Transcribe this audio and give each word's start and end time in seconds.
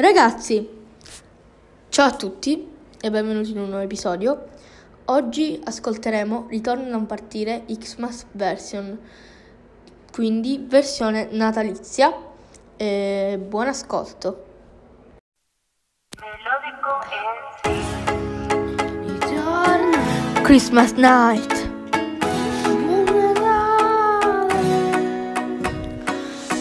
Ragazzi, 0.00 0.64
ciao 1.88 2.06
a 2.06 2.14
tutti 2.14 2.70
e 3.00 3.10
benvenuti 3.10 3.50
in 3.50 3.58
un 3.58 3.68
nuovo 3.70 3.82
episodio. 3.82 4.44
Oggi 5.06 5.60
ascolteremo 5.64 6.46
Ritorno 6.48 6.84
a 6.84 6.88
non 6.88 7.06
partire 7.06 7.64
Xmas 7.66 8.26
version, 8.30 8.96
quindi 10.12 10.64
versione 10.68 11.26
natalizia. 11.32 12.16
E 12.76 13.40
buon 13.44 13.66
ascolto. 13.66 14.44
Christmas 20.44 20.92
night. 20.92 21.70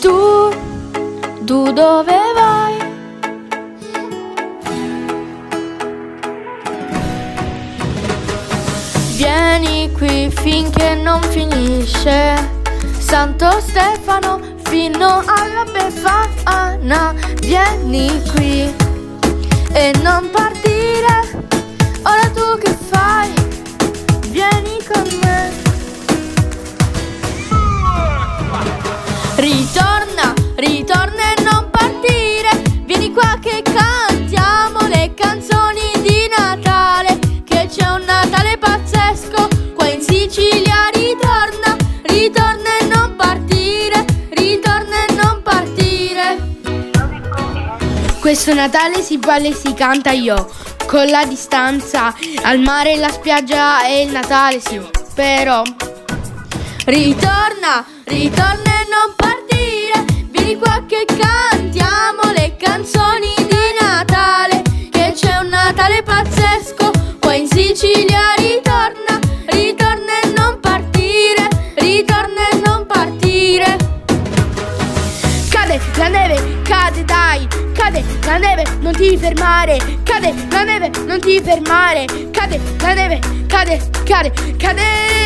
Tu, 0.00 0.50
tu 1.44 1.72
dove 1.72 2.27
Qui 9.96 10.30
finché 10.30 10.94
non 10.94 11.20
finisce. 11.22 12.34
Santo 12.98 13.60
Stefano 13.60 14.40
fino 14.64 15.22
alla 15.26 15.64
Befana. 15.72 17.14
Vieni 17.40 18.22
qui 18.34 18.74
e 19.72 19.92
non 20.02 20.30
partire. 20.30 21.46
Ora 22.02 22.30
tu 22.34 22.58
che 22.58 22.76
fai? 22.90 23.32
Vieni 24.28 24.78
con 24.86 25.08
me. 25.22 25.50
Ritorna, 29.36 29.97
Questo 48.28 48.52
Natale 48.52 49.00
si 49.00 49.16
balla 49.16 49.48
e 49.48 49.54
si 49.54 49.72
canta 49.72 50.10
io. 50.10 50.50
Con 50.84 51.06
la 51.06 51.24
distanza 51.24 52.14
al 52.42 52.58
mare, 52.60 52.96
la 52.96 53.08
spiaggia 53.08 53.86
e 53.86 54.02
il 54.02 54.10
Natale, 54.10 54.60
sì. 54.60 54.78
Però 55.14 55.62
Ritorna, 56.84 57.86
ritorna 58.04 58.80
e 58.80 58.86
non 58.90 59.14
partire. 59.16 60.04
Vieni 60.30 60.58
qua 60.58 60.84
che 60.86 61.06
cantiamo 61.06 62.30
le 62.34 62.54
canzoni 62.58 63.32
di 63.38 63.56
Natale. 63.80 64.60
Che 64.90 65.12
c'è 65.16 65.38
un 65.38 65.48
Natale 65.48 66.02
pazzesco 66.02 66.90
qua 67.20 67.32
in 67.32 67.48
Sicilia. 67.48 68.34
Ritorna, 68.36 69.18
ritorna 69.46 70.20
e 70.22 70.32
non 70.36 70.60
partire. 70.60 71.48
Ritorna 71.76 72.48
e 72.50 72.60
non 72.62 72.84
partire. 72.84 73.76
Cade 75.48 75.80
la 75.96 76.08
neve, 76.08 76.60
cade 76.62 77.04
dai, 77.06 77.48
cade 77.90 78.04
la 78.26 78.36
neve, 78.36 78.64
non 78.80 78.92
ti 78.92 79.16
fermare, 79.16 79.78
cade 80.02 80.34
la 80.50 80.62
neve, 80.62 80.90
non 81.06 81.18
ti 81.20 81.40
fermare, 81.42 82.04
cade 82.30 82.60
la 82.80 82.92
neve, 82.92 83.18
cade, 83.46 83.80
cade, 84.04 84.30
cade 84.58 85.17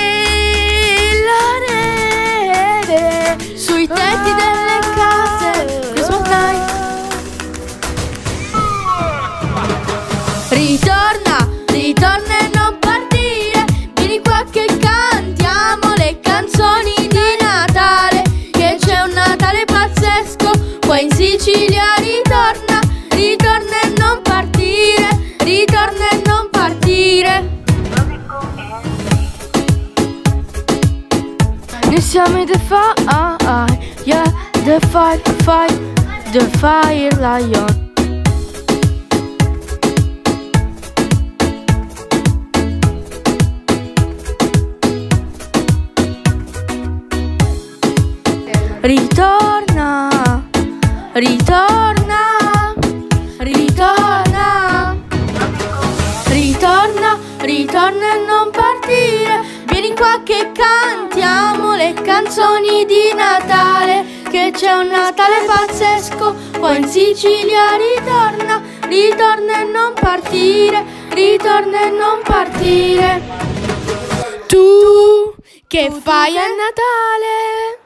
Siamo 32.00 32.44
the 32.44 32.58
fire, 32.58 33.66
yeah, 34.04 34.24
the 34.64 34.78
the 36.32 36.48
fire 36.58 37.10
lion. 37.20 37.90
Ritorna, 48.82 50.10
ritorna, 51.14 52.74
ritorna, 53.38 54.96
ritorna, 56.28 57.18
ritorna 57.40 58.14
e 58.14 58.26
non 58.26 58.50
partire. 58.50 59.51
Qua 60.02 60.20
che 60.24 60.50
cantiamo 60.50 61.76
le 61.76 61.92
canzoni 61.92 62.84
di 62.86 63.14
Natale. 63.14 64.04
Che 64.28 64.50
c'è 64.52 64.72
un 64.72 64.88
Natale 64.88 65.46
pazzesco 65.46 66.34
qua 66.58 66.76
in 66.76 66.88
Sicilia. 66.88 67.76
Ritorna, 67.76 68.60
ritorna 68.88 69.60
e 69.60 69.62
non 69.62 69.92
partire. 69.94 70.84
Ritorna 71.10 71.82
e 71.82 71.90
non 71.90 72.20
partire. 72.24 73.22
Tu 74.48 75.36
che 75.68 75.92
fai 75.92 76.36
a 76.36 76.46
Natale? 76.48 77.78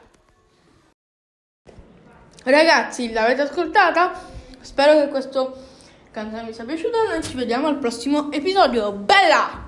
Ragazzi, 2.45 3.11
l'avete 3.11 3.43
ascoltata? 3.43 4.19
Spero 4.59 5.01
che 5.01 5.09
questo 5.09 5.55
canzone 6.09 6.45
vi 6.45 6.53
sia 6.53 6.65
piaciuto. 6.65 6.97
Noi 7.07 7.21
ci 7.21 7.35
vediamo 7.35 7.67
al 7.67 7.77
prossimo 7.77 8.31
episodio. 8.31 8.91
Bella! 8.91 9.65